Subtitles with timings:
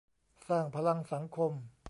[0.47, 1.51] สร้างพลังสังคม